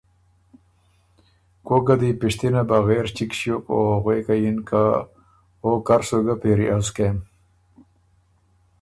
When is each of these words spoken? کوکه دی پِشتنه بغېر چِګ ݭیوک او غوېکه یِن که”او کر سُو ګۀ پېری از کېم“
کوکه 1.67 1.95
دی 1.99 2.09
پِشتنه 2.19 2.61
بغېر 2.69 3.05
چِګ 3.15 3.31
ݭیوک 3.37 3.65
او 3.73 3.81
غوېکه 4.03 4.35
یِن 4.41 4.57
که”او 4.67 5.69
کر 5.87 6.01
سُو 6.07 6.17
ګۀ 6.25 6.35
پېری 6.41 6.67
از 6.75 6.87
کېم“ 6.95 7.17